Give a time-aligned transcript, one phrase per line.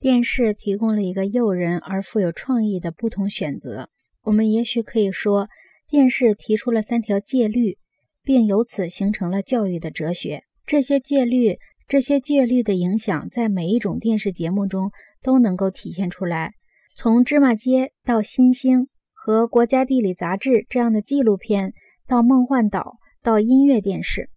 [0.00, 3.90] 电视提供了一个诱人而富有创意的不同选择。
[4.22, 5.48] 我们也许可以说，
[5.88, 7.78] 电视提出了三条戒律，
[8.22, 10.44] 并由此形成了教育的哲学。
[10.64, 11.58] 这些戒律，
[11.88, 14.90] 这些戒律的影响，在每一种电视节目中
[15.22, 16.52] 都能够体现出来。
[16.94, 18.80] 从《芝麻街》到《新星》
[19.12, 21.72] 和《国家地理》杂志这样的纪录片，
[22.06, 22.80] 到《梦幻岛》，
[23.22, 24.30] 到音乐电视。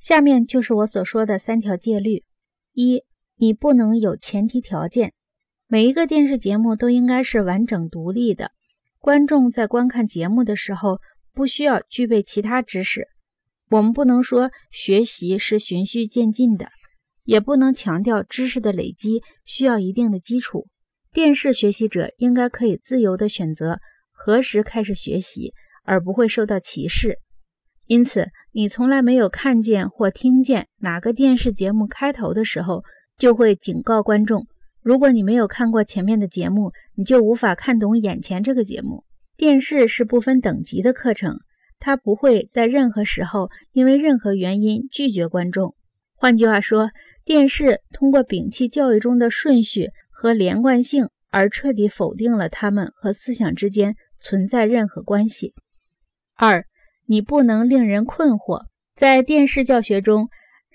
[0.00, 2.24] 下面就是我所说的三条戒律：
[2.72, 3.02] 一，
[3.38, 5.12] 你不能有前提条件。
[5.66, 8.50] 每一个电视节目都应该是完整独立的。
[8.98, 11.00] 观众在观看节目的时候，
[11.32, 13.06] 不需要具备其他知识。
[13.70, 16.68] 我们不能说学习是循序渐进的，
[17.24, 20.66] 也不能强调知识的累积需要一定的基础。
[21.12, 23.78] 电视学习者应该可以自由地选择
[24.10, 25.52] 何时开始学习，
[25.84, 27.18] 而不会受到歧视。
[27.86, 32.80] 因此，你从来没有看见或听见哪个电视节目开头的时候
[33.18, 34.46] 就会警告观众：
[34.80, 39.04] 如果你没有看过前面的节目，你就无法看懂眼前这个节目。
[39.36, 41.38] 电视是不分等级的课程，
[41.78, 45.74] 它不会在任何时候因为任何原因拒绝观众。
[46.14, 46.90] 换句话说，
[47.24, 55.52] 电视通过摒弃教育中的顺序和连贯性，而彻底否定了他们和思想之间存在任何关系。
[56.34, 56.64] 二。
[57.10, 60.28] 你不能令人困惑，在电视教学中，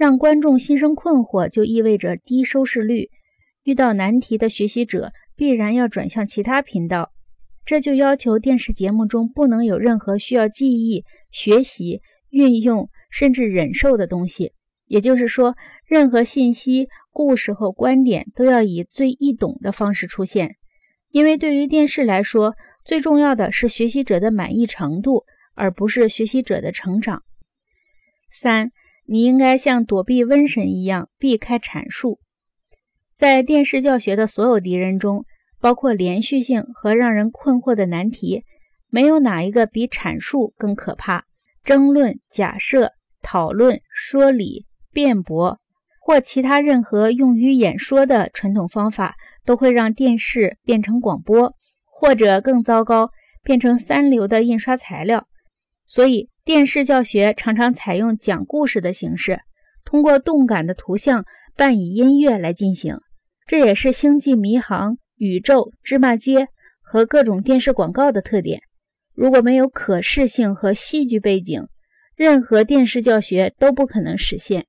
[0.04, 3.09] 让观众心生困惑就意味着低收视率。
[3.64, 7.14] 遇到难题的学习者必然要转向其他频道，
[7.64, 14.52] 这就要求电视节目中不能有任何需要记忆、学习、运用甚至忍受的东西。
[14.88, 20.58] 也就是说，任何信息、故事和观点都要以最易懂的方式出现，
[21.12, 25.24] 因为对于电视来说，最重要的是学习者的满意程度。
[25.56, 27.22] 而不是学习者的成长。
[28.31, 28.72] 三，
[29.06, 32.20] 你应该像躲避瘟神一样避开阐述。
[33.12, 35.26] 在电视教学的所有敌人中，
[35.59, 38.44] 包括连续性和让人困惑的难题，
[38.90, 41.26] 没有哪一个比阐述更可怕。
[41.64, 45.59] 争论、假设、讨论、说理、辩驳
[46.02, 49.16] 或其他任何用于演说的传统方法，
[49.46, 51.53] 都会让电视变成广播，
[51.86, 53.12] 或者更糟糕，
[53.44, 55.28] 变成三流的印刷材料。
[55.85, 59.39] 所以，电视教学常常采用讲故事的形式，
[59.83, 62.99] 通过动感的图像伴以音乐来进行。
[63.45, 66.39] 这也是《星际迷航》《宇宙》《芝麻街》
[66.81, 68.61] 和各种电视广告的特点。
[69.13, 71.67] 如果没有可视性和戏剧背景，
[72.15, 74.65] 任何电视教学都不可能实现。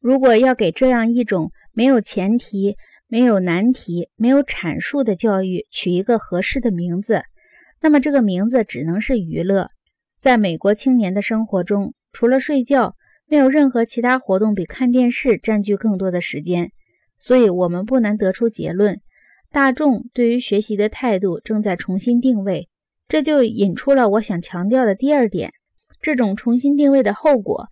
[0.00, 2.76] 如果要给这样一种没有前提、
[3.06, 7.22] 没有难题、没有阐述的教育取一个合适的名字，
[7.80, 9.68] 那么这个名字只能是娱乐。
[10.24, 12.96] 在美国青年的生活中，除了睡觉，
[13.26, 16.72] 没有任何其他活动比看电视占据更多的时间。
[17.18, 19.02] 所以，我们不难得出结论：
[19.52, 22.70] 大众对于学习的态度正在重新定位。
[23.06, 25.52] 这就引出了我想强调的第二点：
[26.00, 27.68] 这种重新定位的后果，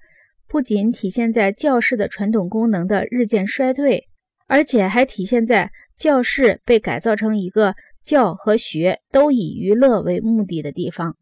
[0.47, 4.09] 不仅体现在教室的传统功能的日渐衰退，
[4.47, 7.75] 而且还体现在教室被改造成一个
[8.05, 11.17] 教和学都以娱乐为目的的地方。